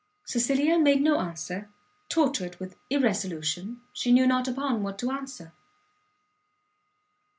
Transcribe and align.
Cecilia 0.25 0.79
made 0.79 0.99
no 0.99 1.19
answer; 1.19 1.69
tortured 2.09 2.55
with 2.55 2.75
irresolution, 2.89 3.81
she 3.93 4.11
knew 4.11 4.25
not 4.25 4.47
upon 4.47 4.81
what 4.81 4.97
to 4.97 5.05
determine. 5.05 5.51